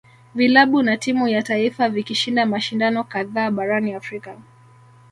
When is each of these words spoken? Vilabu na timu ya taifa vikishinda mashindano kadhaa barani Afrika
Vilabu 0.35 0.83
na 0.83 0.97
timu 0.97 1.27
ya 1.27 1.41
taifa 1.43 1.89
vikishinda 1.89 2.45
mashindano 2.45 3.03
kadhaa 3.03 3.51
barani 3.51 3.93
Afrika 3.93 4.37